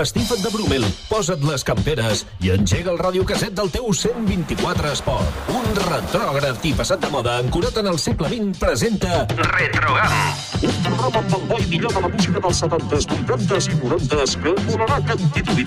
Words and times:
pastillas 0.00 0.19
empastifa't 0.30 0.42
de 0.42 0.50
Brumel, 0.50 0.84
posa't 1.08 1.42
les 1.42 1.64
camperes 1.64 2.22
i 2.44 2.50
engega 2.54 2.90
el 2.92 2.98
radiocaset 2.98 3.54
del 3.56 3.70
teu 3.70 3.88
124 3.92 4.92
Esport. 4.92 5.50
Un 5.50 5.66
retrògraf 5.88 6.64
i 6.68 6.72
passat 6.76 7.02
de 7.02 7.10
moda 7.10 7.38
ancorat 7.42 7.80
en 7.82 7.90
el 7.90 7.98
segle 7.98 8.30
XX 8.30 8.58
presenta 8.60 9.24
Retrogam. 9.26 10.14
Un 10.60 10.76
programa 10.84 11.22
amb 11.22 11.34
el 11.34 11.46
bo 11.48 11.58
i 11.58 11.66
millor 11.72 11.94
de 11.96 12.04
la 12.04 12.12
música 12.12 12.42
dels 12.44 12.62
70s, 12.62 13.08
80s 13.26 13.70
i 13.72 13.78
90s 13.80 14.36
que 14.44 14.54
volarà 14.68 15.00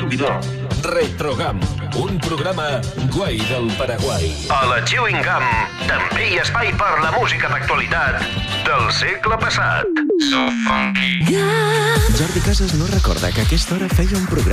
dominar. 0.04 0.40
Retrogam, 0.84 1.60
un 2.00 2.20
programa 2.20 2.70
guai 3.16 3.40
del 3.50 3.72
Paraguai. 3.78 4.32
A 4.50 4.64
la 4.70 4.80
Chewing 4.86 5.20
Gum 5.26 5.48
també 5.90 6.30
hi 6.30 6.40
espai 6.44 6.72
per 6.80 6.94
la 7.04 7.12
música 7.18 7.52
d'actualitat 7.52 8.22
del 8.64 8.92
segle 8.96 9.40
passat. 9.42 10.04
So 10.30 10.48
funky. 10.64 11.04
Jordi 12.14 12.42
Casas 12.46 12.74
no 12.76 12.86
recorda 12.88 13.32
que 13.32 13.42
a 13.42 13.44
aquesta 13.44 13.76
hora 13.76 13.90
feia 13.90 14.16
un 14.18 14.28
programa 14.28 14.53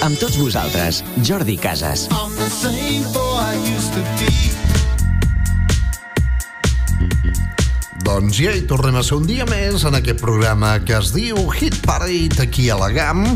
Amb 0.00 0.16
tots 0.16 0.38
vosaltres, 0.40 1.02
Jordi 1.28 1.58
Casas. 1.60 2.06
Doncs 8.00 8.38
ja 8.40 8.54
hi 8.56 8.62
tornem 8.70 8.96
a 8.96 9.02
ser 9.04 9.18
un 9.18 9.28
dia 9.28 9.44
més 9.50 9.84
en 9.84 9.98
aquest 9.98 10.22
programa 10.22 10.78
que 10.80 10.96
es 10.96 11.12
diu 11.12 11.36
Hit 11.52 11.76
Parade 11.84 12.40
aquí 12.40 12.70
a 12.72 12.78
la 12.80 12.88
GAM 12.96 13.26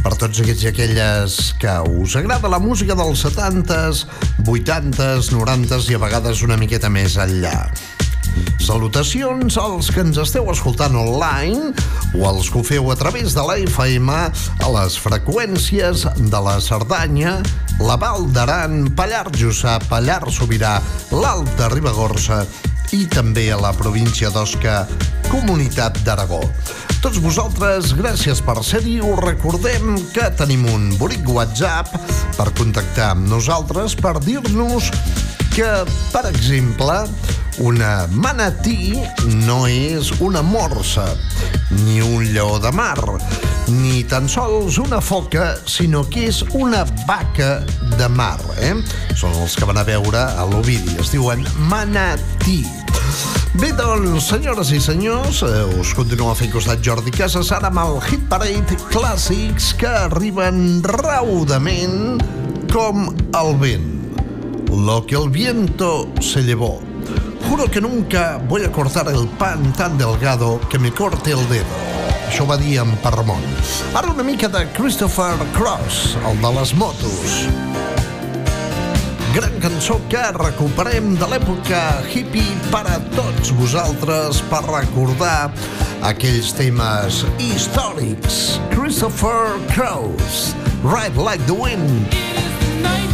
per 0.00 0.14
tots 0.16 0.40
aquests 0.40 0.64
i 0.64 0.70
aquelles 0.72 1.36
que 1.60 1.76
us 2.00 2.16
agrada 2.16 2.48
la 2.48 2.62
música 2.62 2.96
dels 2.96 3.20
70s, 3.28 4.06
80s, 4.48 5.28
90s 5.28 5.90
i 5.92 5.98
a 5.98 6.06
vegades 6.08 6.40
una 6.46 6.56
miqueta 6.56 6.88
més 6.88 7.20
enllà. 7.20 7.58
Salutacions 8.64 9.58
als 9.60 9.90
que 9.92 10.00
ens 10.04 10.18
esteu 10.20 10.48
escoltant 10.52 10.96
online 10.96 11.72
o 12.16 12.26
als 12.28 12.48
que 12.50 12.60
ho 12.60 12.64
feu 12.64 12.90
a 12.92 12.96
través 12.96 13.34
de 13.36 13.44
la 13.44 13.58
FM 13.60 14.12
a 14.14 14.70
les 14.76 14.98
freqüències 15.00 16.06
de 16.16 16.40
la 16.46 16.58
Cerdanya, 16.64 17.40
la 17.80 17.96
Val 18.00 18.28
d'Aran, 18.32 18.94
Pallar 18.96 19.26
Jussà, 19.36 19.78
Pallar 19.90 20.22
Sobirà, 20.32 20.78
l'Alta 21.12 21.68
Ribagorça 21.72 22.44
i 22.94 23.04
també 23.10 23.48
a 23.52 23.58
la 23.58 23.72
província 23.74 24.30
d'Osca, 24.30 24.84
Comunitat 25.30 25.98
d'Aragó. 26.06 26.42
Tots 27.02 27.18
vosaltres, 27.20 27.90
gràcies 27.98 28.40
per 28.44 28.60
ser-hi. 28.64 29.00
Us 29.04 29.18
recordem 29.20 29.98
que 30.14 30.30
tenim 30.38 30.64
un 30.72 30.86
bonic 31.00 31.26
WhatsApp 31.28 31.90
per 32.38 32.48
contactar 32.56 33.10
amb 33.12 33.28
nosaltres, 33.28 33.96
per 33.98 34.16
dir-nos 34.24 34.88
que, 35.52 35.68
per 36.14 36.24
exemple, 36.30 37.02
una 37.58 38.06
manatí 38.10 38.94
no 39.44 39.64
és 39.70 40.10
una 40.20 40.42
morsa, 40.42 41.04
ni 41.84 42.00
un 42.02 42.24
lleó 42.32 42.58
de 42.58 42.72
mar, 42.72 42.98
ni 43.68 44.02
tan 44.04 44.28
sols 44.28 44.78
una 44.78 45.00
foca, 45.00 45.54
sinó 45.66 46.04
que 46.08 46.26
és 46.30 46.42
una 46.52 46.84
vaca 47.06 47.60
de 47.98 48.08
mar. 48.08 48.40
Eh? 48.58 48.74
Són 49.16 49.34
els 49.42 49.56
que 49.56 49.68
van 49.68 49.78
a 49.78 49.86
veure 49.86 50.24
a 50.34 50.46
l'Ovidi. 50.50 50.96
Es 51.00 51.12
diuen 51.14 51.44
manatí. 51.70 52.62
Bé, 53.60 53.70
doncs, 53.78 54.26
senyores 54.32 54.72
i 54.74 54.80
senyors, 54.82 55.44
eh, 55.46 55.60
us 55.78 55.92
continua 55.94 56.34
fent 56.34 56.50
costat 56.52 56.82
Jordi 56.82 57.12
Casas, 57.14 57.52
ara 57.54 57.70
amb 57.70 57.84
el 57.84 58.00
Hit 58.08 58.24
Parade 58.30 58.78
clàssics 58.90 59.70
que 59.78 59.90
arriben 60.08 60.82
raudament 60.82 62.18
com 62.72 63.06
el 63.38 63.54
vent. 63.62 63.92
Lo 64.74 65.04
que 65.06 65.14
el 65.14 65.30
viento 65.30 66.10
se 66.20 66.42
llevó. 66.42 66.93
Juro 67.48 67.70
que 67.70 67.80
nunca 67.80 68.40
voy 68.48 68.64
a 68.64 68.72
cortar 68.72 69.08
el 69.08 69.28
pan 69.28 69.72
tan 69.72 69.98
delgado 69.98 70.60
que 70.68 70.78
me 70.78 70.92
corte 70.92 71.32
el 71.32 71.48
dedo. 71.48 71.76
Això 72.28 72.46
va 72.48 72.56
dir 72.56 72.78
en 72.80 72.90
Parramon. 73.02 73.42
Ara 73.94 74.10
una 74.10 74.24
mica 74.24 74.48
de 74.48 74.64
Christopher 74.72 75.36
Cross, 75.54 76.16
el 76.24 76.40
de 76.40 76.52
les 76.56 76.74
motos. 76.74 77.36
Gran 79.34 79.54
cançó 79.60 80.00
que 80.08 80.22
recuperem 80.38 81.14
de 81.20 81.28
l'època 81.30 81.80
hippie 82.10 82.56
per 82.70 82.84
a 82.86 82.98
tots 83.16 83.52
vosaltres 83.58 84.40
per 84.50 84.62
recordar 84.68 85.50
aquells 86.06 86.52
temes 86.54 87.24
històrics. 87.38 88.60
Christopher 88.74 89.58
Cross, 89.74 90.54
Ride 90.82 91.18
Like 91.20 91.44
the 91.46 91.58
Wind. 91.58 92.14
D'una 92.14 92.94
a 92.94 93.13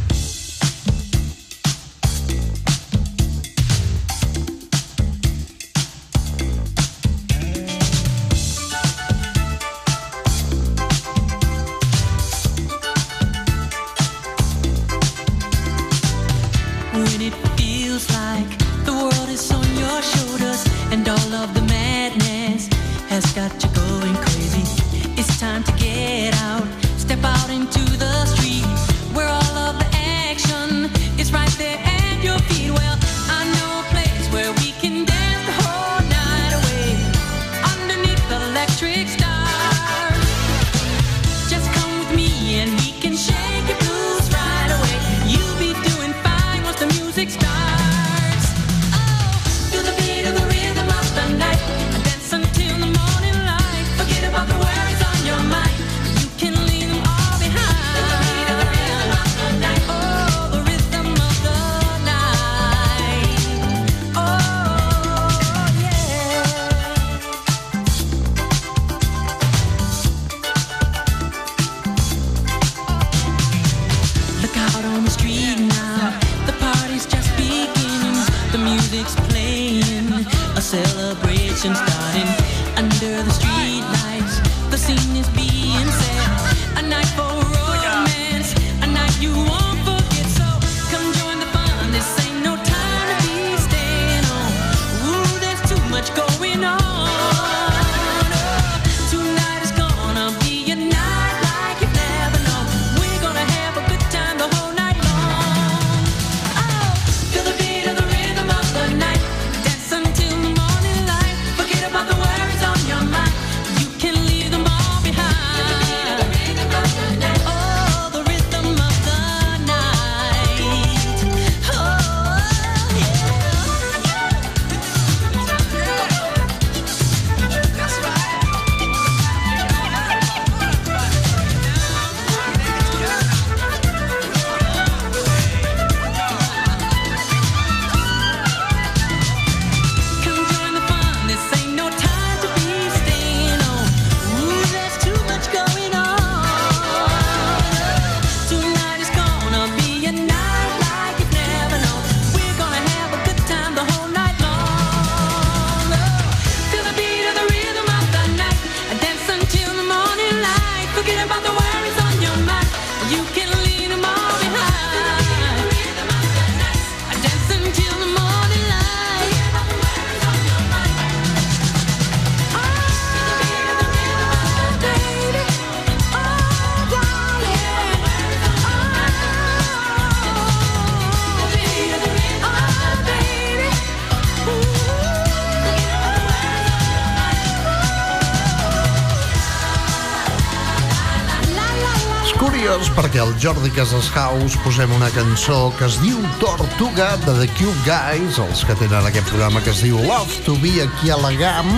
Jordi 193.41 193.71
Casashaus 193.73 194.53
posem 194.61 194.91
una 194.93 195.07
cançó 195.15 195.71
que 195.73 195.87
es 195.87 195.95
diu 195.97 196.19
Tortuga 196.37 197.15
de 197.23 197.33
The 197.39 197.47
Cube 197.57 197.79
Guys, 197.87 198.35
els 198.37 198.59
que 198.67 198.75
tenen 198.77 199.07
aquest 199.07 199.25
programa 199.31 199.63
que 199.65 199.71
es 199.73 199.79
diu 199.81 199.97
Love 200.05 200.43
to 200.45 200.53
be 200.61 200.75
aquí 200.83 201.09
a 201.09 201.17
la 201.17 201.31
GAM, 201.39 201.71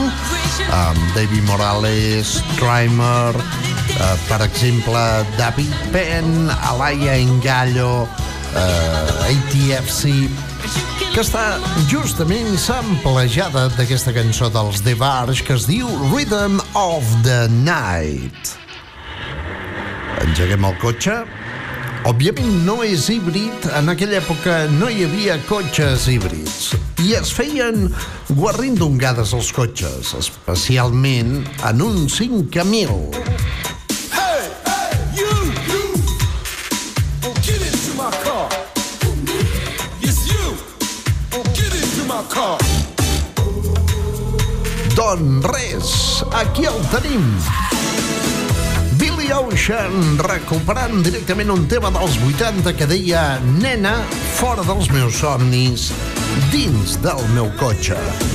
amb 0.75 0.99
David 1.15 1.45
Morales, 1.47 2.33
Trimer, 2.57 3.37
eh, 3.39 4.09
per 4.27 4.41
exemple, 4.43 5.03
David 5.37 5.71
Penn, 5.93 6.51
Alaya 6.67 7.15
Engallo, 7.21 8.09
eh, 8.59 9.29
ATFC, 9.29 10.11
que 11.13 11.23
està 11.23 11.45
justament 11.87 12.57
samplejada 12.59 13.69
d'aquesta 13.77 14.11
cançó 14.11 14.51
dels 14.51 14.83
The 14.83 14.97
Barge 14.99 15.47
que 15.47 15.55
es 15.55 15.69
diu 15.71 15.87
Rhythm 16.09 16.59
of 16.75 17.07
the 17.23 17.47
Night. 17.63 18.51
Engeguem 20.27 20.67
el 20.67 20.77
cotxe. 20.83 21.21
Òbviament 22.03 22.65
no 22.67 22.81
és 22.83 23.05
híbrid, 23.07 23.63
en 23.79 23.87
aquella 23.87 24.17
època 24.19 24.65
no 24.75 24.89
hi 24.91 25.05
havia 25.05 25.37
cotxes 25.47 26.09
híbrids 26.11 26.73
i 26.99 27.13
es 27.15 27.29
feien 27.31 27.85
guarrindongades 28.35 29.31
els 29.37 29.51
cotxes, 29.55 30.11
especialment 30.19 31.37
en 31.69 31.83
un 31.85 32.09
5000. 32.11 33.15
Hey, 34.11 34.43
hey, 34.67 34.99
you, 35.15 35.31
you. 35.69 35.81
Oh, 37.23 37.33
get 37.39 37.63
into 37.63 37.95
my 37.95 38.11
car. 38.27 38.51
Yes, 40.03 40.19
you. 40.27 40.59
Oh, 41.39 41.43
get 41.55 41.71
into 41.71 42.03
my 42.11 42.19
car. 42.27 42.59
Doncs 44.99 45.47
res, 45.55 45.95
aquí 46.43 46.67
el 46.67 46.83
tenim. 46.91 47.31
Billy 49.23 49.35
Ocean 49.39 50.17
recuperant 50.19 50.99
directament 51.05 51.53
un 51.53 51.63
tema 51.71 51.87
dels 51.95 52.17
80 52.27 52.73
que 52.75 52.89
deia 52.91 53.39
Nena, 53.61 53.95
fora 54.35 54.67
dels 54.67 54.91
meus 54.91 55.23
somnis, 55.23 55.91
dins 56.51 56.99
del 57.07 57.23
meu 57.31 57.47
cotxe. 57.61 58.32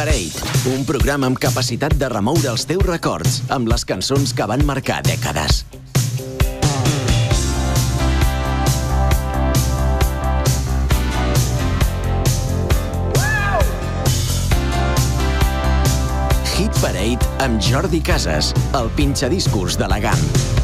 Parade, 0.00 0.32
un 0.72 0.86
programa 0.88 1.28
amb 1.28 1.36
capacitat 1.36 1.92
de 2.00 2.08
remoure 2.08 2.48
els 2.48 2.62
teus 2.64 2.86
records 2.86 3.34
amb 3.52 3.68
les 3.68 3.82
cançons 3.84 4.30
que 4.32 4.46
van 4.48 4.62
marcar 4.64 5.02
dècades. 5.04 5.58
Hit 16.54 16.80
Parade 16.80 17.28
amb 17.44 17.60
Jordi 17.60 18.00
Casas, 18.00 18.54
el 18.80 18.88
pinxadiscos 18.96 19.76
de 19.76 19.92
la 19.92 20.00
GAM. 20.00 20.59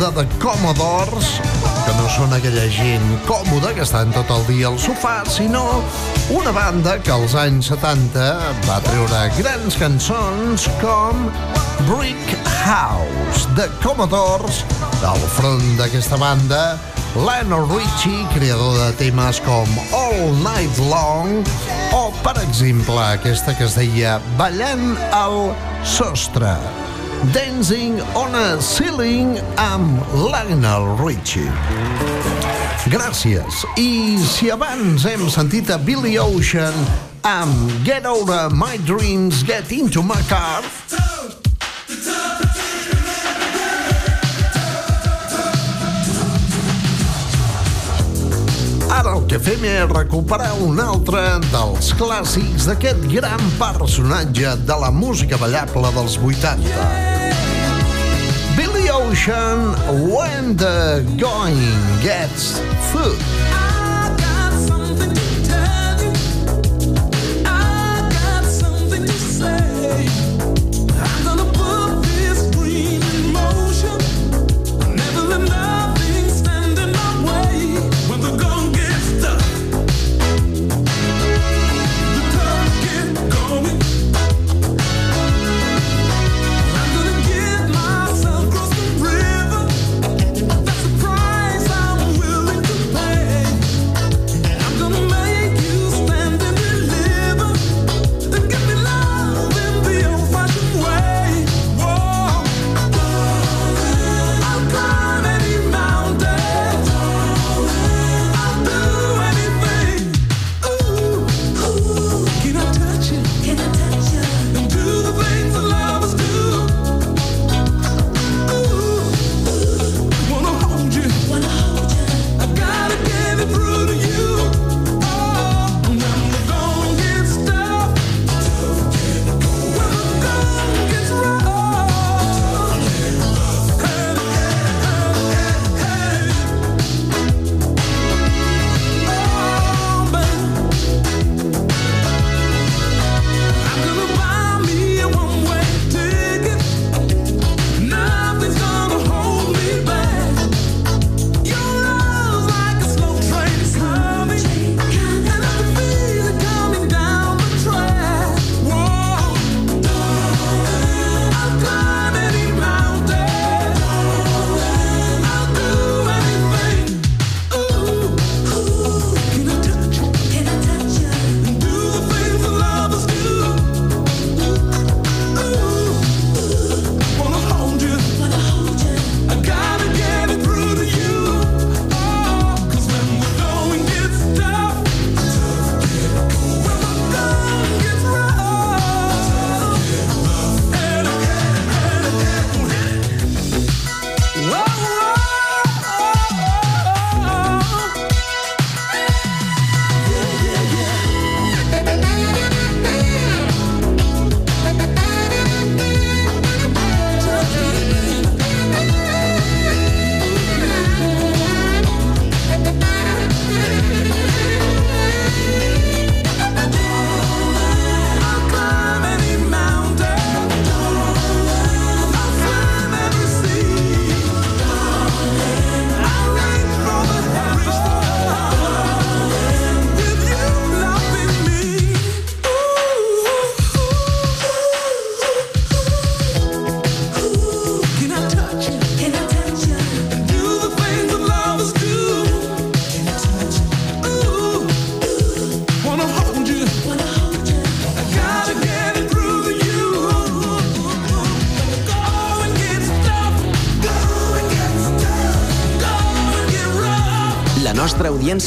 de 0.00 0.08
The 0.16 0.24
Commodores, 0.40 1.26
que 1.84 1.92
no 1.98 2.06
són 2.08 2.32
aquella 2.32 2.64
gent 2.72 3.04
còmoda 3.28 3.74
que 3.76 3.82
estan 3.84 4.08
tot 4.14 4.30
el 4.32 4.46
dia 4.48 4.70
al 4.70 4.78
sofà, 4.80 5.18
sinó 5.28 5.82
una 6.32 6.54
banda 6.56 6.94
que 7.04 7.12
als 7.12 7.34
anys 7.36 7.68
70 7.68 8.24
va 8.64 8.78
treure 8.86 9.20
grans 9.36 9.76
cançons 9.76 10.64
com 10.80 11.26
Brick 11.90 12.32
House, 12.62 13.44
The 13.58 13.68
Commodores, 13.84 14.62
del 15.02 15.28
front 15.36 15.68
d'aquesta 15.76 16.16
banda, 16.22 16.64
Lionel 17.18 17.68
Richie, 17.68 18.24
creador 18.32 18.80
de 18.80 18.90
temes 19.04 19.44
com 19.44 19.80
All 19.92 20.30
Night 20.40 20.80
Long 20.88 21.42
o, 21.92 22.06
per 22.24 22.38
exemple, 22.40 22.96
aquesta 23.04 23.52
que 23.58 23.68
es 23.68 23.76
deia 23.76 24.16
Ballant 24.40 24.94
al 25.12 25.50
sostre. 25.84 26.56
Dancing 27.28 28.00
on 28.16 28.34
a 28.34 28.56
Ceiling 28.60 29.36
amb 29.60 30.00
Lionel 30.16 30.96
Richie. 30.96 31.52
Gràcies. 32.88 33.60
I 33.76 34.16
si 34.24 34.48
abans 34.50 35.04
hem 35.04 35.28
sentit 35.28 35.68
a 35.68 35.76
Billy 35.76 36.16
Ocean 36.18 36.72
amb 37.28 37.84
Get 37.84 38.08
Over 38.08 38.48
My 38.56 38.80
Dreams, 38.88 39.44
Get 39.44 39.68
Into 39.68 40.02
My 40.02 40.22
Car, 40.32 40.64
que 49.30 49.38
fem 49.38 49.62
és 49.62 49.84
recuperar 49.86 50.48
un 50.64 50.80
altre 50.82 51.20
dels 51.52 51.92
clàssics 51.94 52.66
d'aquest 52.66 53.04
gran 53.12 53.44
personatge 53.60 54.56
de 54.66 54.78
la 54.82 54.90
música 54.90 55.38
ballable 55.38 55.92
dels 55.94 56.18
80. 56.18 56.90
Billy 58.58 58.90
Ocean, 58.90 59.70
When 60.10 60.56
the 60.58 61.06
Going 61.14 61.78
Gets 62.02 62.58
Food. 62.90 63.59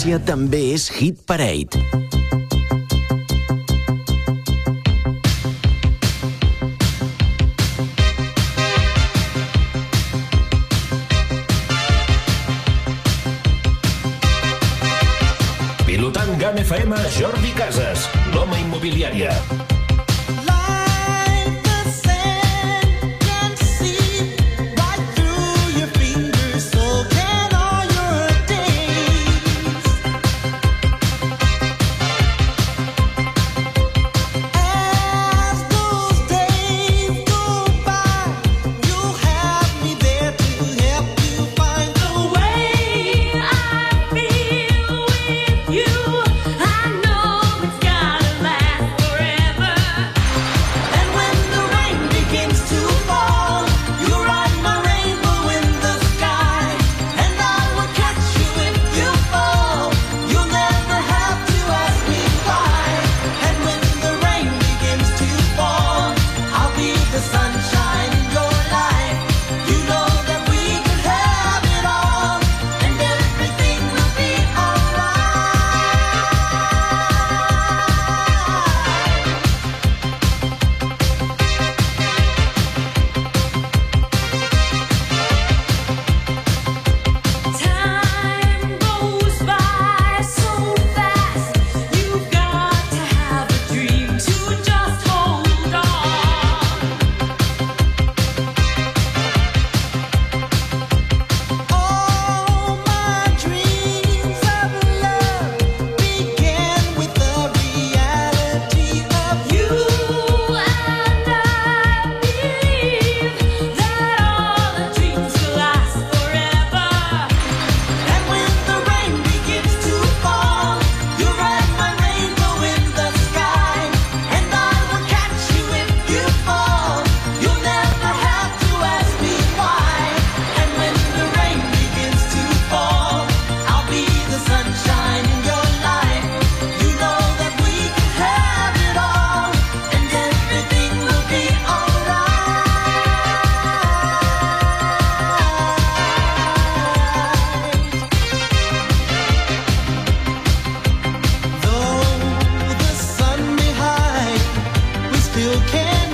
freqüència 0.04 0.20
també 0.28 0.60
és 0.74 0.90
Hit 0.92 1.24
Parade. 1.26 2.13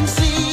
See 0.07 0.48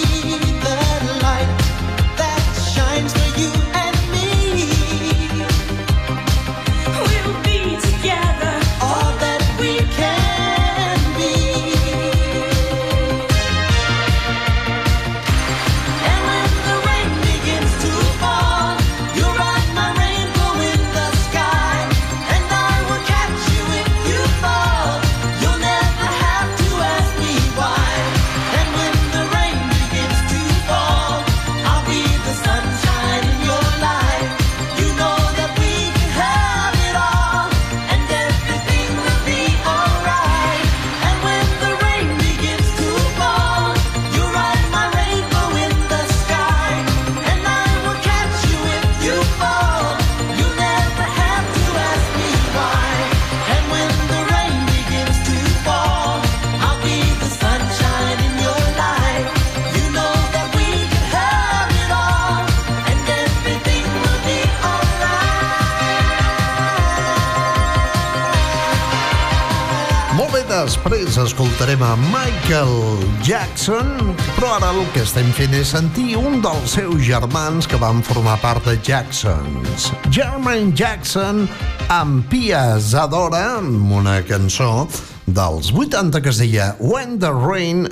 escoltarem 71.56 71.82
a 71.82 71.96
Michael 71.96 73.00
Jackson, 73.24 73.86
però 74.36 74.58
ara 74.58 74.74
el 74.76 74.82
que 74.92 75.00
estem 75.06 75.30
fent 75.32 75.54
és 75.56 75.70
sentir 75.72 76.18
un 76.20 76.42
dels 76.44 76.74
seus 76.76 77.00
germans 77.00 77.64
que 77.64 77.78
van 77.80 78.02
formar 78.04 78.34
part 78.42 78.66
de 78.68 78.74
Jacksons. 78.84 79.86
Jermaine 80.12 80.74
Jackson 80.76 81.46
amb 81.88 82.26
Pia 82.28 82.76
Zadora, 82.76 83.56
amb 83.62 83.88
una 83.88 84.18
cançó 84.28 84.84
dels 85.24 85.72
80 85.72 86.20
que 86.20 86.34
es 86.34 86.42
deia 86.44 86.74
When 86.76 87.16
the 87.24 87.32
Rain 87.32 87.88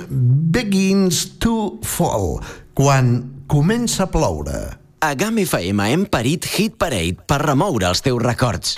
Begins 0.53 1.25
to 1.41 1.79
Fall, 1.81 2.43
quan 2.77 3.15
comença 3.49 4.05
a 4.05 4.11
ploure. 4.13 4.61
A 5.01 5.15
GAM 5.17 5.41
FM 5.41 5.89
hem 5.89 6.05
parit 6.05 6.45
Hit 6.53 6.77
Parade 6.77 7.25
per 7.25 7.41
remoure 7.47 7.89
els 7.89 8.05
teus 8.05 8.21
records. 8.21 8.77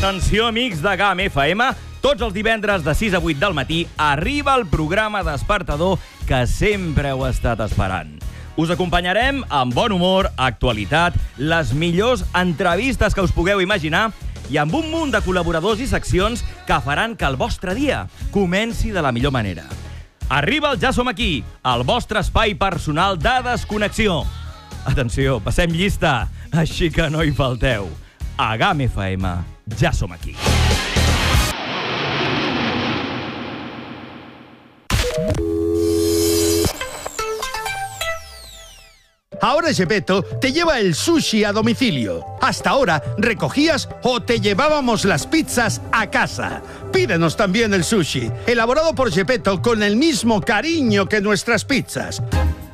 Atenció, 0.00 0.46
amics 0.46 0.80
de 0.80 0.94
GAM 0.96 1.20
FM. 1.20 1.64
Tots 2.00 2.24
els 2.24 2.32
divendres 2.32 2.80
de 2.86 2.94
6 2.96 3.18
a 3.18 3.18
8 3.20 3.36
del 3.36 3.52
matí 3.52 3.82
arriba 4.00 4.54
el 4.56 4.64
programa 4.64 5.20
despertador 5.20 5.98
que 6.24 6.38
sempre 6.48 7.10
heu 7.10 7.26
estat 7.28 7.60
esperant. 7.60 8.14
Us 8.56 8.72
acompanyarem 8.72 9.42
amb 9.52 9.76
bon 9.76 9.92
humor, 9.92 10.30
actualitat, 10.40 11.20
les 11.36 11.74
millors 11.76 12.24
entrevistes 12.32 13.12
que 13.12 13.20
us 13.20 13.36
pugueu 13.36 13.60
imaginar 13.60 14.06
i 14.48 14.56
amb 14.56 14.72
un 14.80 14.88
munt 14.88 15.12
de 15.12 15.20
col·laboradors 15.20 15.84
i 15.84 15.90
seccions 15.92 16.46
que 16.64 16.80
faran 16.80 17.12
que 17.12 17.28
el 17.28 17.36
vostre 17.36 17.76
dia 17.76 18.06
comenci 18.32 18.96
de 18.96 19.04
la 19.04 19.12
millor 19.12 19.36
manera. 19.36 19.68
Arriba 20.32 20.72
el 20.72 20.80
Ja 20.80 20.96
som 20.96 21.12
aquí, 21.12 21.44
el 21.60 21.84
vostre 21.84 22.24
espai 22.24 22.56
personal 22.56 23.20
de 23.20 23.36
desconnexió. 23.52 24.22
Atenció, 24.88 25.42
passem 25.44 25.76
llista, 25.76 26.30
així 26.56 26.88
que 26.88 27.12
no 27.12 27.20
hi 27.20 27.36
falteu. 27.36 27.92
A 28.40 28.54
GAM 28.56 28.88
FM, 28.88 29.36
ja 29.78 29.92
som 29.92 30.12
aquí. 30.12 30.34
Ahora 39.42 39.72
Gepetto 39.72 40.22
te 40.22 40.52
lleva 40.52 40.78
el 40.80 40.94
sushi 40.94 41.44
a 41.44 41.52
domicilio. 41.52 42.26
Hasta 42.42 42.70
ahora 42.70 43.02
recogías 43.16 43.88
o 44.02 44.20
te 44.20 44.38
llevábamos 44.38 45.06
las 45.06 45.26
pizzas 45.26 45.80
a 45.92 46.10
casa. 46.10 46.62
Pídenos 46.92 47.36
también 47.36 47.72
el 47.72 47.82
sushi, 47.82 48.30
elaborado 48.46 48.94
por 48.94 49.10
Gepetto 49.10 49.62
con 49.62 49.82
el 49.82 49.96
mismo 49.96 50.42
cariño 50.42 51.08
que 51.08 51.22
nuestras 51.22 51.64
pizzas. 51.64 52.22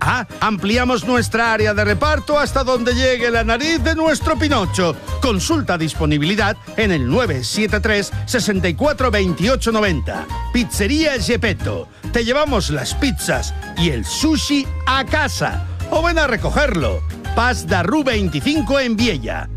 Ah, 0.09 0.25
ampliamos 0.39 1.05
nuestra 1.05 1.53
área 1.53 1.75
de 1.75 1.85
reparto 1.85 2.39
hasta 2.39 2.63
donde 2.63 2.95
llegue 2.95 3.29
la 3.29 3.43
nariz 3.43 3.83
de 3.83 3.97
nuestro 3.97 4.39
Pinocho. 4.39 4.95
Consulta 5.21 5.77
disponibilidad 5.77 6.57
en 6.77 6.93
el 6.93 7.11
973 7.11 8.13
64 8.25 9.11
28 9.11 9.73
90. 9.73 10.27
Pizzería 10.53 11.21
Gepetto. 11.21 11.89
Te 12.13 12.25
llevamos 12.25 12.71
las 12.71 12.95
pizzas 12.95 13.53
y 13.77 13.91
el 13.91 14.05
sushi 14.05 14.65
a 14.87 15.05
casa. 15.05 15.67
O 15.91 16.05
ven 16.05 16.21
a 16.21 16.29
recogerlo. 16.29 17.03
Paz 17.35 17.67
de 17.67 17.83
Ru 17.83 18.05
25 18.05 18.79
en 18.79 18.97
Viella. 18.97 19.49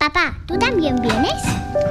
Papá, 0.00 0.34
¿tú 0.46 0.58
también 0.58 0.96
vienes? 1.02 1.42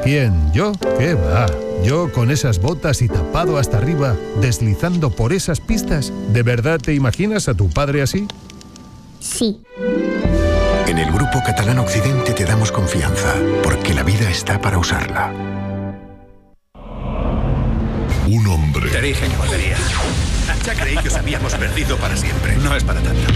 ¿Quién? 0.04 0.52
¿Yo? 0.52 0.72
¿Qué 0.98 1.14
va? 1.14 1.46
Yo 1.84 2.12
con 2.12 2.32
esas 2.32 2.58
botas 2.60 3.04
y 3.04 3.08
tapado 3.08 3.60
hasta 3.60 3.78
arriba, 3.78 4.16
deslizando 4.42 5.12
por 5.12 5.32
esas 5.32 5.60
pistas. 5.60 6.12
¿De 6.34 6.42
verdad 6.42 6.80
te 6.80 6.96
imaginas 6.96 7.48
a 7.48 7.54
tu 7.54 7.70
padre 7.70 8.02
así? 8.02 8.28
Sí. 9.20 9.62
En 10.88 10.98
el 10.98 11.12
Grupo 11.12 11.44
Catalán 11.46 11.78
Occidente 11.78 12.34
te 12.34 12.46
damos 12.46 12.72
confianza, 12.72 13.36
porque 13.62 13.94
la 13.94 14.02
vida 14.02 14.28
está 14.28 14.60
para 14.60 14.80
usarla. 14.80 15.32
Un 18.26 18.48
hombre. 18.48 18.90
Te 18.90 19.02
dije 19.02 19.28
que 19.28 19.38
volvería. 19.38 19.78
Ya 20.66 20.74
creí 20.74 20.98
que 20.98 21.10
os 21.10 21.16
habíamos 21.16 21.54
perdido 21.54 21.96
para 21.98 22.18
siempre. 22.18 22.58
No 22.58 22.76
es 22.76 22.84
para 22.84 23.02
tanto. 23.02 23.32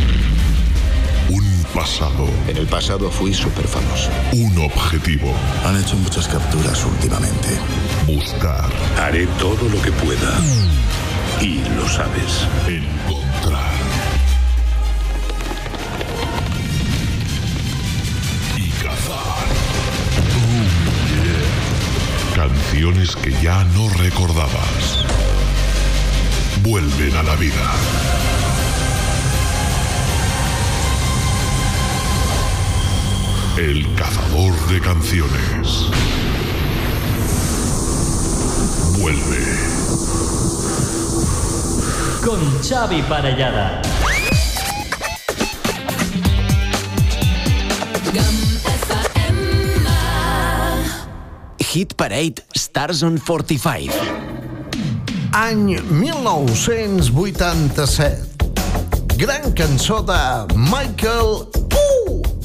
Pasado. 1.74 2.30
En 2.48 2.58
el 2.58 2.68
pasado 2.68 3.10
fui 3.10 3.34
súper 3.34 3.68
famoso. 3.68 4.12
Un 4.34 4.56
objetivo. 4.60 5.34
Han 5.66 5.82
hecho 5.82 5.96
muchas 5.96 6.28
capturas 6.28 6.86
últimamente. 6.86 7.50
Buscar. 8.06 8.70
Haré 9.02 9.26
todo 9.40 9.68
lo 9.70 9.82
que 9.82 9.92
pueda. 9.92 10.40
Y 11.42 11.64
lo 11.76 11.90
sabes. 11.90 12.48
Encontrar. 12.68 13.74
Y 18.56 18.70
cazar. 18.84 19.48
Oh, 20.30 20.68
yeah. 21.24 22.36
Canciones 22.36 23.16
que 23.16 23.32
ya 23.42 23.64
no 23.76 23.90
recordabas. 23.90 25.06
Vuelven 26.62 27.16
a 27.18 27.24
la 27.24 27.36
vida. 27.36 28.43
El 33.58 33.94
cazador 33.94 34.54
de 34.68 34.82
canciones. 34.82 35.86
Vuelve. 38.98 39.46
Con 42.26 42.40
Xavi 42.64 43.04
Parellada. 43.04 43.80
Hit 51.60 51.94
Parade 51.96 52.42
Stars 52.56 53.04
on 53.04 53.20
45. 53.20 53.94
Any 55.32 55.80
1987. 55.92 58.34
Gran 59.16 59.52
cançó 59.52 60.02
de 60.02 60.48
Michael 60.56 61.63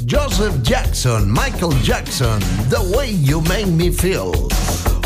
Joseph 0.08 0.62
Jackson, 0.62 1.30
Michael 1.30 1.72
Jackson, 1.82 2.40
The 2.70 2.80
Way 2.96 3.10
You 3.10 3.42
Make 3.42 3.66
Me 3.66 3.90
Feel. 3.90 4.32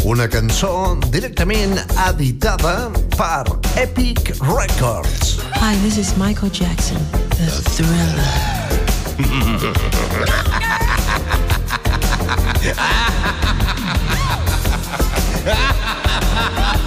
Una 0.05 0.29
cançó 0.29 0.97
directament 1.11 1.81
editada 2.07 2.89
per 3.17 3.43
Epic 3.75 4.37
Records. 4.39 5.41
Hi, 5.59 5.75
this 5.83 5.99
is 5.99 6.17
Michael 6.17 6.51
Jackson, 6.51 6.99
the 7.31 7.51
thriller. 7.75 8.23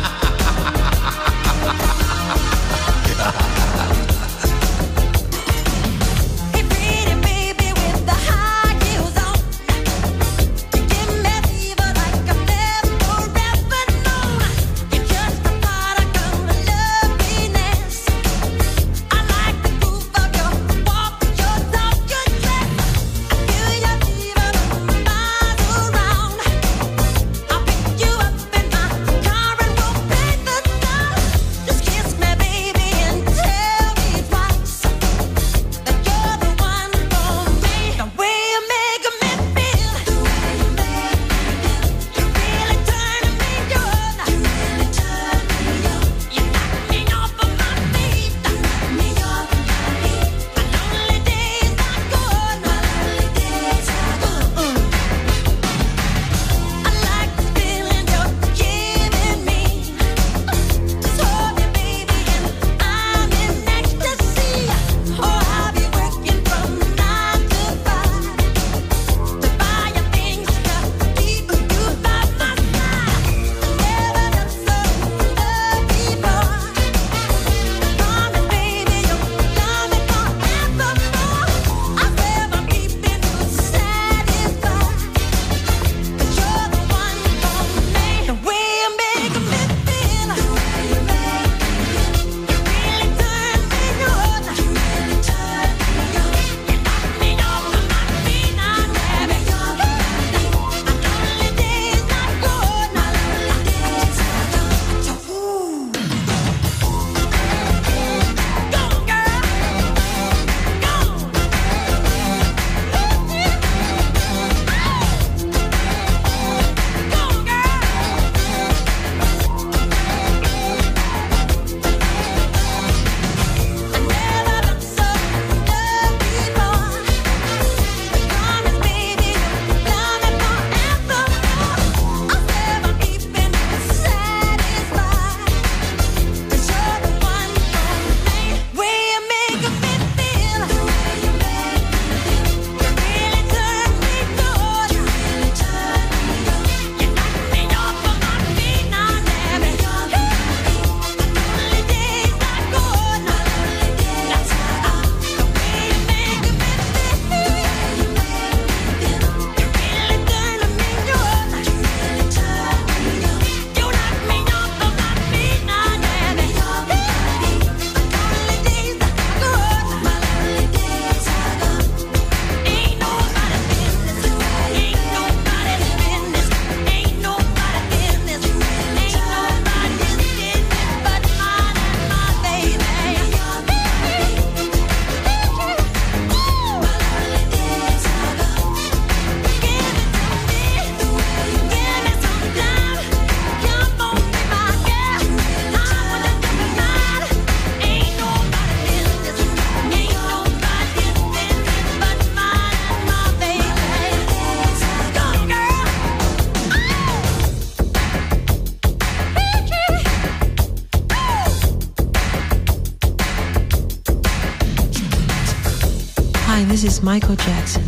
Michael 217.02 217.36
Jackson. 217.36 217.85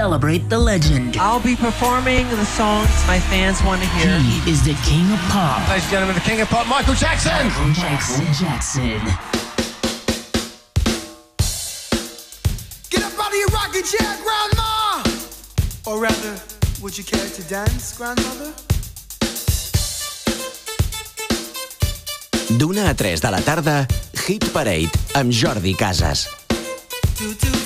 celebrate 0.00 0.48
the 0.48 0.58
legend. 0.58 1.14
I'll 1.18 1.44
be 1.52 1.54
performing 1.54 2.26
the 2.30 2.46
songs 2.46 2.88
my 3.06 3.20
fans 3.20 3.62
want 3.62 3.82
to 3.82 3.88
hear. 3.96 4.18
He 4.18 4.50
is 4.50 4.64
the 4.64 4.72
king 4.88 5.04
of 5.12 5.20
pop. 5.28 5.60
Ladies 5.68 5.84
and 5.84 5.92
gentlemen, 5.92 6.14
the 6.14 6.26
king 6.30 6.40
of 6.40 6.48
pop, 6.48 6.66
Michael 6.66 6.94
Jackson. 6.94 7.44
Michael 7.44 7.72
Jackson. 7.74 8.24
Jackson. 8.32 9.00
Get 12.88 13.02
up 13.04 13.12
out 13.20 13.28
of 13.28 13.38
your 13.42 13.52
rocking 13.52 13.84
chair, 13.92 14.10
Grandma! 14.24 15.04
Or 15.84 16.00
rather, 16.00 16.34
would 16.80 16.96
you 16.96 17.04
care 17.04 17.28
to 17.36 17.42
dance, 17.42 17.94
Grandmother? 17.98 18.54
D'una 22.56 22.88
a 22.88 22.94
tres 22.94 23.20
de 23.20 23.30
la 23.30 23.40
tarda, 23.42 23.86
Hit 24.26 24.50
Parade, 24.50 24.90
amb 25.12 25.30
Jordi 25.30 25.74
Casas. 25.74 26.26
Do, 27.18 27.34
do. 27.34 27.59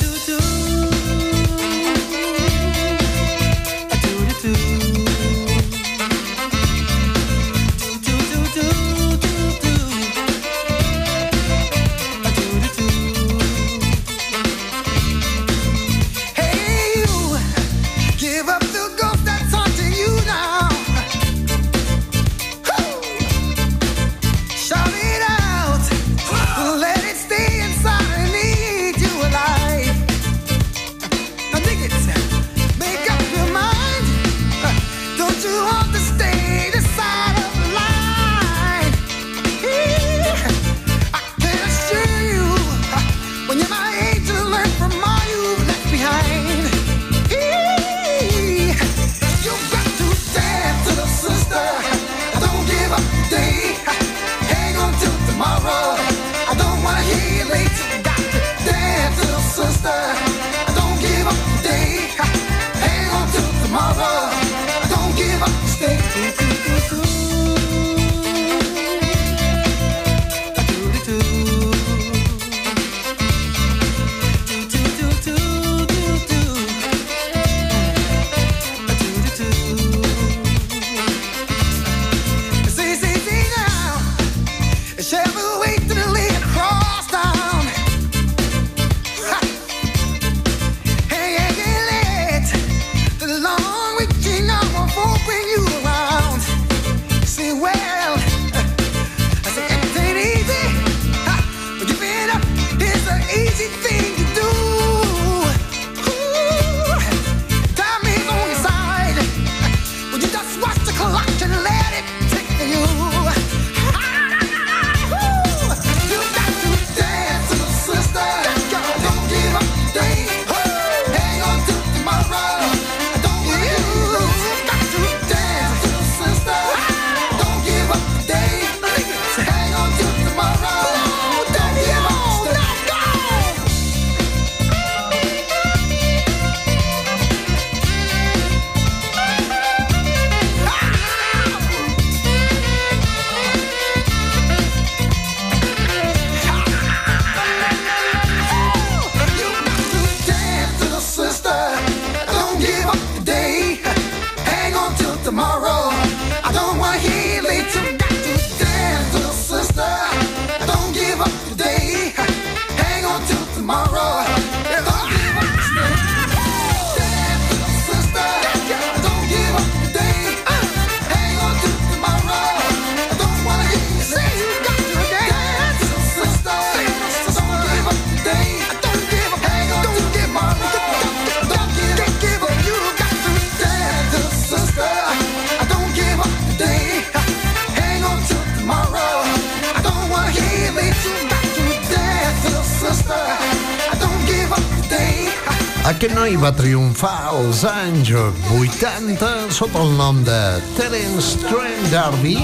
als 197.35 197.65
anys 197.67 198.13
80 198.55 199.51
sota 199.51 199.81
el 199.83 199.91
nom 199.99 200.21
de 200.23 200.39
Terence 200.77 201.41
Trent 201.43 201.89
D'Arby 201.91 202.37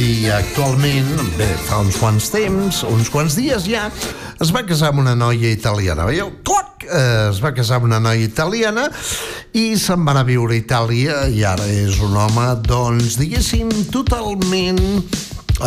i 0.00 0.30
actualment, 0.32 1.10
bé, 1.36 1.50
fa 1.66 1.82
uns 1.84 1.98
quants 2.00 2.30
temps, 2.32 2.80
uns 2.88 3.10
quants 3.12 3.36
dies 3.36 3.66
ja, 3.68 3.90
es 4.40 4.52
va 4.54 4.64
casar 4.64 4.92
amb 4.92 5.02
una 5.04 5.12
noia 5.18 5.52
italiana. 5.52 6.06
Veieu? 6.08 6.32
Cloc! 6.46 6.86
Eh, 6.86 7.28
es 7.28 7.42
va 7.44 7.52
casar 7.52 7.80
amb 7.80 7.90
una 7.90 8.00
noia 8.00 8.24
italiana 8.24 8.88
i 9.52 9.76
se'n 9.76 10.00
va 10.06 10.14
anar 10.14 10.24
a 10.24 10.30
viure 10.32 10.56
a 10.56 10.62
Itàlia 10.62 11.20
i 11.28 11.44
ara 11.44 11.68
és 11.68 12.00
un 12.00 12.16
home, 12.16 12.48
doncs, 12.64 13.20
diguéssim, 13.20 13.68
totalment 13.92 14.80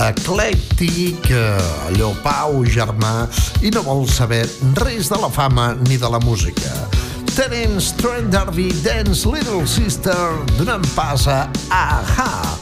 eclèctic, 0.10 1.30
eh, 1.30 1.90
allò 1.92 2.16
pau, 2.26 2.64
germà, 2.66 3.30
i 3.62 3.70
no 3.76 3.86
vol 3.86 4.08
saber 4.10 4.46
res 4.82 5.14
de 5.14 5.22
la 5.22 5.30
fama 5.30 5.76
ni 5.86 6.02
de 6.02 6.10
la 6.10 6.24
música. 6.26 7.05
Terence 7.36 7.92
Trent 7.98 8.32
D'Arby, 8.32 8.72
Dance 8.82 9.26
Little 9.26 9.68
Sister 9.68 10.16
donant 10.58 10.82
pas 10.96 11.28
a 11.28 11.50
Aha. 11.70 12.58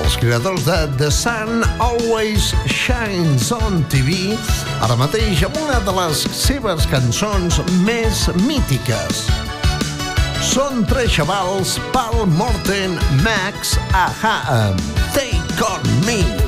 Els 0.00 0.16
creadors 0.16 0.64
de 0.64 0.78
The 0.96 1.10
Sun 1.12 1.60
Always 1.78 2.54
Shines 2.66 3.50
on 3.52 3.84
TV 3.92 4.32
ara 4.80 4.96
mateix 4.96 5.44
amb 5.44 5.60
una 5.66 5.76
de 5.84 5.94
les 5.98 6.24
seves 6.32 6.88
cançons 6.88 7.60
més 7.84 8.24
mítiques. 8.46 9.26
Són 10.40 10.86
tres 10.88 11.12
xavals, 11.18 11.76
Pal 11.92 12.24
Morten, 12.38 12.96
Max, 13.20 13.76
Aha, 13.92 14.72
Take 15.12 15.68
On 15.68 15.94
Me. 16.08 16.43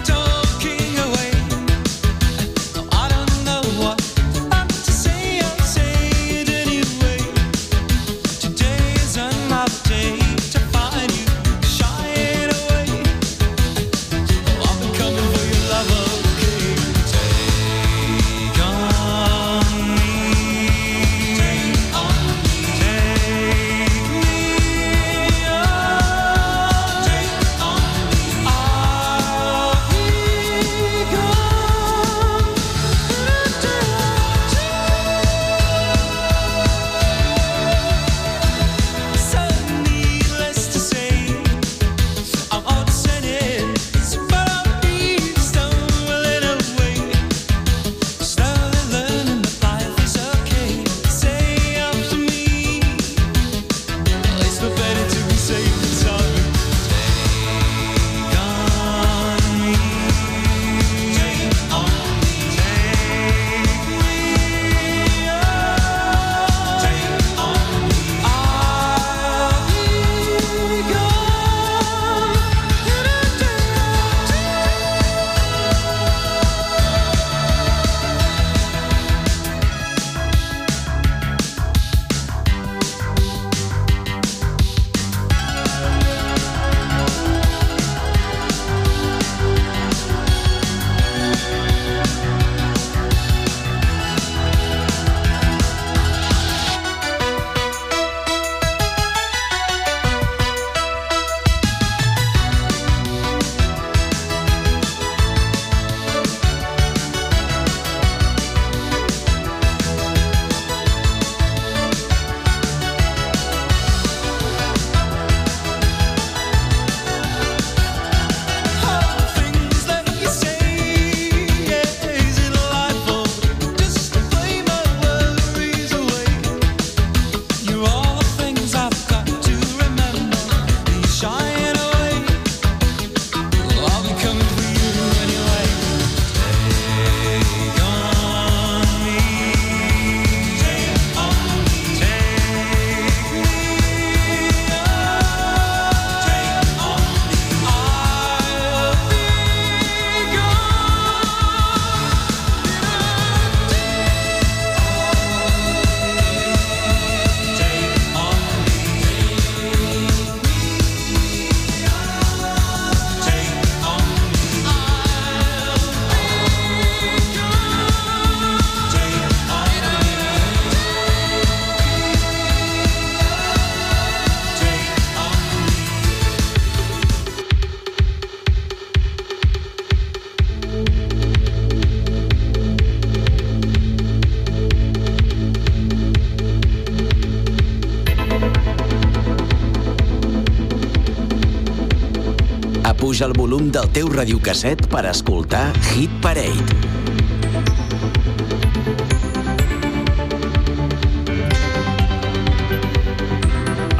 Puja 193.06 193.28
el 193.28 193.36
volum 193.38 193.68
del 193.70 193.86
teu 193.94 194.08
radiocasset 194.10 194.80
per 194.90 195.04
escoltar 195.06 195.68
Hit 195.92 196.10
Parade. 196.24 196.58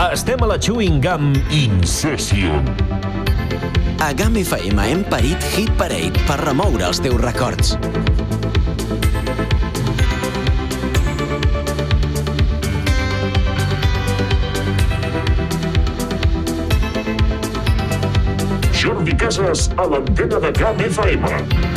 Estem 0.08 0.42
a 0.42 0.50
la 0.50 0.58
Chewing 0.58 0.98
Gum 0.98 1.30
In 1.54 1.78
Session. 1.86 2.66
A 4.02 4.10
GAM 4.10 4.42
FM 4.42 4.90
hem 4.90 5.06
parit 5.06 5.50
Hit 5.54 5.70
Parade 5.78 6.26
per 6.26 6.42
remoure 6.42 6.90
els 6.90 6.98
teus 6.98 7.22
records. 7.22 7.76
hores 19.46 19.70
a 19.76 19.86
l'antena 19.86 20.40
de 20.40 20.52
Camp 20.52 20.80
FM. 20.80 21.75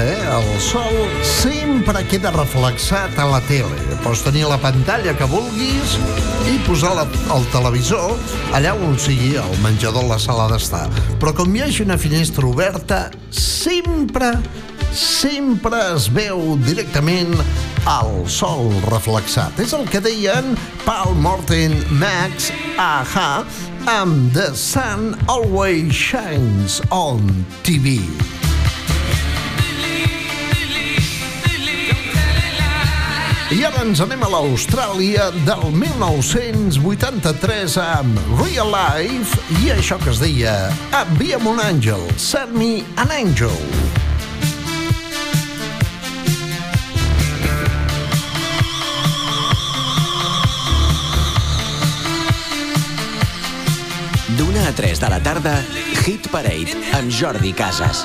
Cert, 0.00 0.08
eh? 0.08 0.20
El 0.30 0.60
sol 0.60 1.08
sempre 1.22 2.04
queda 2.06 2.30
reflexat 2.30 3.18
a 3.18 3.26
la 3.26 3.40
tele. 3.40 3.76
Pots 4.04 4.22
tenir 4.24 4.46
la 4.48 4.58
pantalla 4.58 5.14
que 5.16 5.26
vulguis 5.26 5.96
i 6.48 6.58
posar 6.66 6.94
la, 6.96 7.06
el 7.34 7.46
televisor 7.52 8.16
allà 8.54 8.74
on 8.74 8.98
sigui, 8.98 9.36
al 9.36 9.56
menjador, 9.62 10.04
la 10.08 10.18
sala 10.18 10.48
d'estar. 10.50 10.88
Però 11.20 11.34
com 11.36 11.54
hi 11.54 11.64
hagi 11.64 11.84
una 11.84 11.98
finestra 11.98 12.46
oberta, 12.46 13.10
sempre, 13.30 14.32
sempre 14.92 15.76
es 15.94 16.08
veu 16.12 16.56
directament 16.64 17.34
el 17.88 18.12
sol 18.28 18.72
reflexat. 18.90 19.58
És 19.60 19.74
el 19.76 19.86
que 19.88 20.00
deien 20.00 20.56
Paul 20.84 21.16
Morton, 21.16 21.76
Max, 22.00 22.50
Aha, 22.80 23.44
amb 23.90 24.34
The 24.34 24.52
Sun 24.56 25.16
Always 25.28 25.92
Shines 25.92 26.80
on 26.90 27.46
TV. 27.64 28.00
Ens 33.80 34.00
anem 34.04 34.20
a 34.26 34.28
l'Austràlia 34.28 35.30
del 35.46 35.62
1983 35.72 37.76
amb 37.80 38.18
Real 38.36 38.68
Life 38.74 39.38
i 39.62 39.70
això 39.72 39.96
que 40.02 40.10
es 40.12 40.20
deia 40.20 40.52
Envia'm 40.98 41.46
un 41.48 41.62
àngel, 41.64 42.02
send 42.20 42.52
me 42.60 42.82
an 43.00 43.08
angel. 43.14 43.56
D'una 54.36 54.68
a 54.68 54.76
3 54.76 55.00
de 55.06 55.12
la 55.14 55.22
tarda, 55.24 55.56
Hit 56.04 56.28
Parade 56.34 56.76
amb 57.00 57.08
Jordi 57.08 57.56
Casas. 57.56 58.04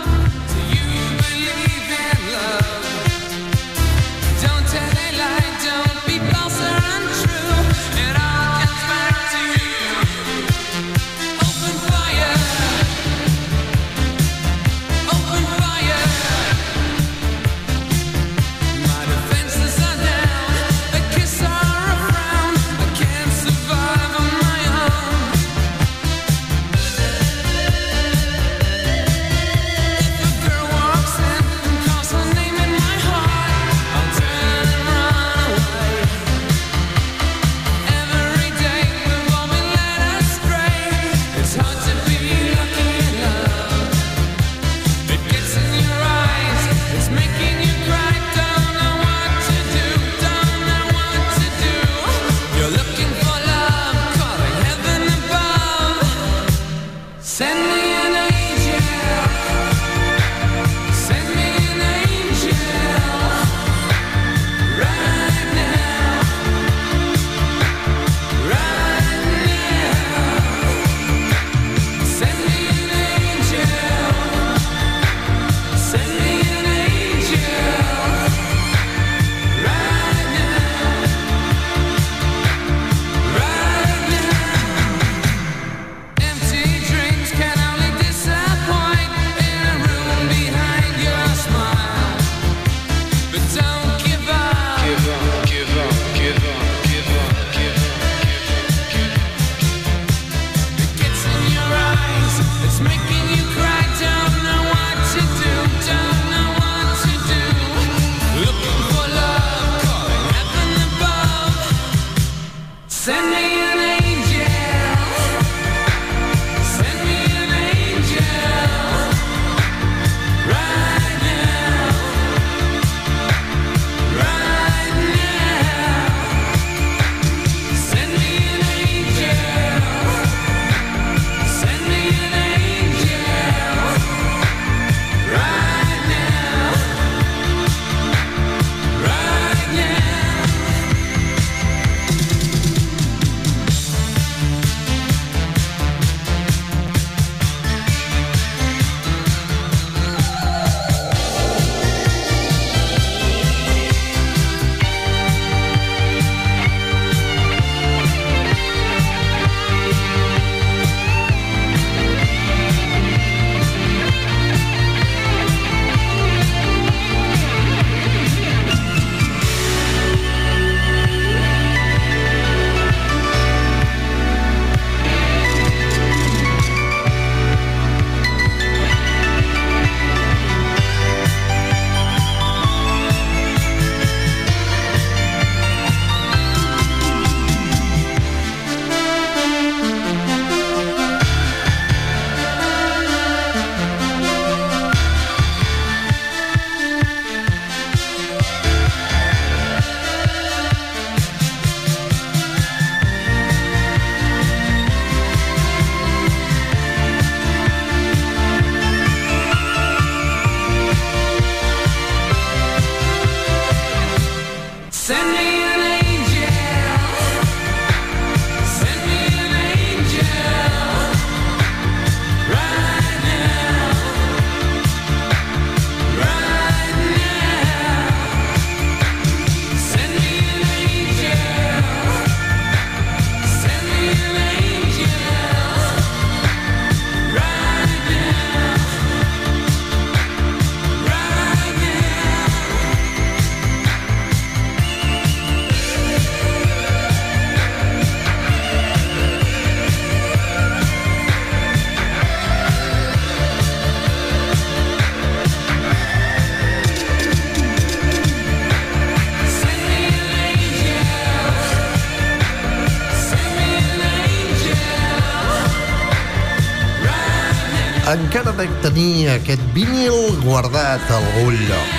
encara 268.12 268.52
dec 268.54 268.70
tenir 268.84 269.30
aquest 269.34 269.62
vinil 269.74 270.36
guardat 270.44 271.02
a 271.10 271.16
algun 271.18 271.56
lloc. 271.66 271.90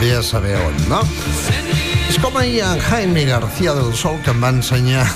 Ve 0.00 0.16
a 0.18 0.22
saber 0.22 0.56
on, 0.60 0.74
no? 0.90 1.00
És 2.08 2.18
com 2.20 2.36
ahir 2.36 2.62
en 2.66 2.80
Jaime 2.88 3.24
García 3.28 3.72
del 3.76 3.94
Sol 3.96 4.16
que 4.24 4.30
em 4.34 4.42
va 4.42 4.48
ensenyar. 4.52 5.06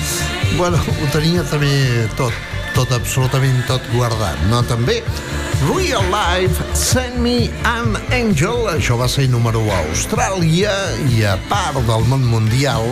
bueno, 0.60 0.76
ho 0.76 1.06
tenia 1.14 1.42
també 1.48 1.72
tot, 2.18 2.34
tot, 2.76 2.92
absolutament 2.96 3.60
tot 3.68 3.82
guardat, 3.94 4.38
no? 4.52 4.58
També 4.68 4.96
Real 5.68 6.04
Life, 6.12 6.56
Send 6.76 7.16
Me 7.24 7.38
an 7.68 7.96
Angel, 8.16 8.58
això 8.72 8.94
va 9.00 9.08
ser 9.08 9.28
número 9.32 9.60
1 9.64 9.70
a 9.72 9.80
Austràlia 9.88 10.74
i 11.16 11.18
a 11.28 11.36
part 11.48 11.80
del 11.88 12.04
món 12.12 12.24
mundial 12.28 12.84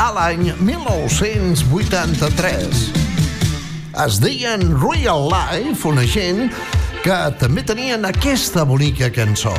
a 0.00 0.12
l'any 0.16 0.44
1983 0.60 2.95
es 4.04 4.20
deien 4.20 4.62
Real 4.80 5.28
Life, 5.30 5.88
una 5.88 6.04
gent 6.04 6.50
que 7.04 7.18
també 7.40 7.64
tenien 7.64 8.04
aquesta 8.04 8.66
bonica 8.68 9.12
cançó. 9.14 9.54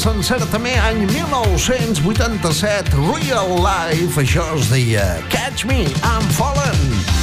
sencera 0.00 0.46
també 0.48 0.72
any 0.80 1.02
1987, 1.10 2.96
Real 3.04 3.52
Life, 3.60 4.16
això 4.22 4.46
es 4.56 4.72
deia 4.72 5.04
Catch 5.28 5.68
Me, 5.68 5.82
I'm 6.00 6.24
Fallen. 6.38 7.19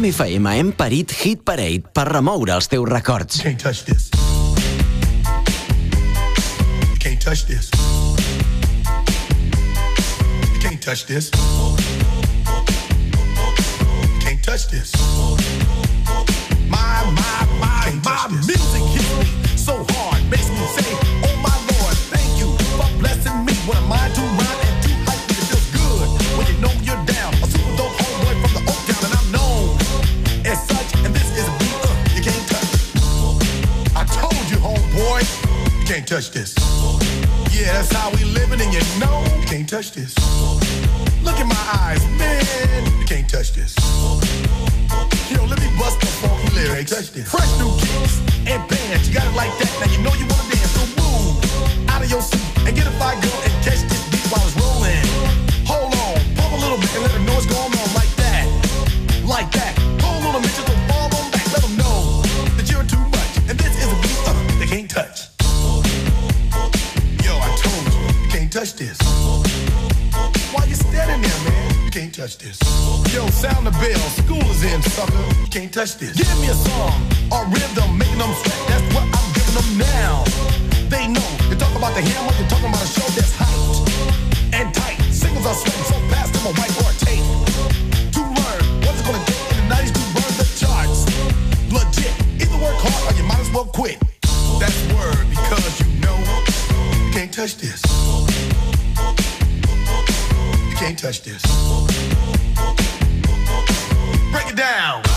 Jam 0.00 0.08
FM 0.08 0.46
hem 0.46 0.68
parit 0.72 1.12
Hit 1.12 1.42
Parade 1.44 1.90
per 1.92 2.06
remoure 2.08 2.54
els 2.54 2.70
teus 2.72 2.88
records. 2.88 3.42
Can't 3.44 3.60
touch 3.60 3.84
this. 3.84 4.08
Can't 7.02 7.20
touch 7.20 7.44
this. 7.44 7.68
Can't 10.62 10.80
touch 10.80 11.04
this. 11.04 11.28
Can't 14.24 14.42
touch 14.42 14.68
this. 14.72 14.96
My, 16.70 17.04
my, 17.12 17.44
my, 17.60 17.92
my 18.00 18.40
music 18.40 18.82
hits 18.96 19.12
me 19.20 19.56
so 19.58 19.84
hard, 19.90 20.24
makes 20.30 20.48
me 20.48 20.64
say 20.78 21.09
can't 35.90 36.06
touch 36.06 36.30
this. 36.30 36.54
Yeah, 37.50 37.72
that's 37.72 37.90
how 37.90 38.12
we 38.12 38.22
living, 38.22 38.60
and 38.60 38.72
you 38.72 38.78
know 39.00 39.26
you 39.40 39.44
can't 39.44 39.68
touch 39.68 39.90
this. 39.90 40.14
Look 41.20 41.34
in 41.40 41.48
my 41.48 41.64
eyes, 41.82 42.06
man, 42.14 42.86
you 43.00 43.04
can't 43.06 43.28
touch 43.28 43.54
this. 43.54 43.74
Yo, 45.34 45.42
let 45.46 45.58
me 45.58 45.66
bust 45.76 45.98
the 45.98 46.06
funky 46.22 46.54
lyrics. 46.54 46.92
Touch 46.94 47.10
this. 47.10 47.28
Fresh 47.28 47.58
new 47.58 47.74
kicks 47.82 48.22
and 48.46 48.62
bands, 48.70 49.08
you 49.08 49.14
got 49.14 49.26
it 49.26 49.34
like 49.34 49.50
that. 49.58 49.72
Now 49.82 49.90
you 49.90 49.98
know 49.98 50.14
you 50.14 50.26
wanna 50.30 50.54
dance, 50.54 50.70
so 50.78 50.86
move 51.02 51.90
out 51.90 52.04
of 52.04 52.08
your 52.08 52.22
seat 52.22 52.38
and 52.68 52.76
get 52.76 52.86
a 52.86 52.92
fire 52.92 53.20
girl 53.20 53.40
and 53.42 53.52
catch 53.64 53.82
this 53.90 54.02
beat 54.14 54.22
while 54.30 54.46
it's 54.46 54.54
rolling. 54.62 55.02
Hold 55.66 55.90
on, 55.90 56.22
pump 56.38 56.52
a 56.54 56.58
little 56.62 56.78
bit 56.78 56.94
and 56.94 57.02
let 57.02 57.10
the 57.10 57.22
noise 57.26 57.46
go 57.46 57.56
on. 57.56 57.69
Bell. 73.80 73.98
School 74.20 74.44
is 74.52 74.62
in, 74.62 74.82
sucker. 74.82 75.24
You 75.40 75.48
can't 75.48 75.72
touch 75.72 75.96
this. 75.96 76.12
Give 76.14 76.28
me 76.40 76.48
a 76.48 76.54
song 76.54 76.92
or 77.32 77.48
rhythm, 77.48 77.96
making 77.96 78.20
them 78.20 78.32
sweat. 78.36 78.60
That's 78.68 78.86
what 78.94 79.04
I'm 79.08 79.28
giving 79.32 79.56
them 79.56 79.70
now. 79.80 80.24
They 80.92 81.08
know. 81.08 81.28
You 81.48 81.56
talk 81.56 81.74
about 81.74 81.96
the 81.96 82.04
hammer, 82.04 82.32
you're 82.38 82.48
talking 82.48 82.68
about 82.68 82.84
a 82.84 82.92
show 82.92 83.08
that's 83.16 83.32
hyped 83.34 83.88
and 84.52 84.68
tight. 84.74 85.00
Singles 85.10 85.46
are 85.46 85.56
sweating 85.56 85.86
so 85.88 85.96
fast, 86.12 86.30
them 86.36 86.46
a 86.46 86.52
whiteboard 86.60 86.96
tape. 87.00 87.24
To 88.14 88.20
learn 88.20 88.62
what 88.84 88.92
it's 88.94 89.02
gonna 89.02 89.24
take 89.24 89.44
in 89.50 89.56
the 89.64 89.66
90s 89.74 89.92
to 89.96 90.02
burn 90.14 90.32
the 90.38 90.46
charts. 90.60 91.00
Legit. 91.72 92.14
Either 92.42 92.58
work 92.60 92.76
hard 92.84 93.02
or 93.08 93.14
you 93.16 93.24
might 93.24 93.40
as 93.40 93.50
well 93.50 93.64
quit. 93.64 93.98
That's 94.60 94.78
word 94.92 95.24
because 95.32 95.80
you 95.80 95.88
know 96.04 96.18
you 97.04 97.12
can't 97.16 97.32
touch 97.32 97.56
this. 97.56 97.80
You 100.68 100.76
can't 100.76 100.98
touch 100.98 101.22
this. 101.22 101.42
Break 104.30 104.50
it 104.50 104.56
down. 104.56 105.09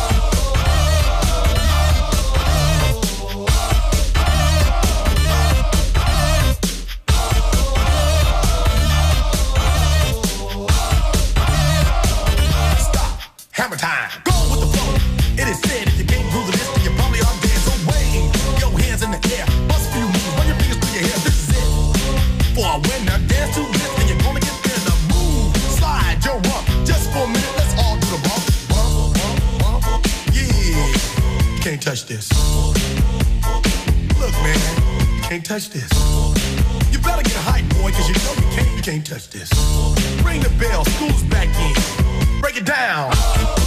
Touch 35.53 35.69
this. 35.69 35.91
You 36.91 36.97
better 36.97 37.21
get 37.21 37.35
hype, 37.35 37.69
boy, 37.77 37.91
cause 37.91 38.09
you 38.09 38.15
know 38.25 38.33
you 38.41 38.55
can't, 38.55 38.75
you 38.75 38.81
can't 38.81 39.05
touch 39.05 39.29
this. 39.29 39.51
Ring 40.25 40.41
the 40.41 40.49
bell, 40.57 40.83
school's 40.83 41.21
back 41.25 41.47
in. 41.47 42.41
Break 42.41 42.57
it 42.57 42.65
down. 42.65 43.62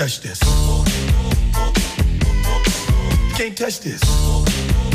Touch 0.00 0.20
this. 0.22 0.40
You 3.28 3.34
can't 3.34 3.54
touch 3.54 3.80
this. 3.80 4.89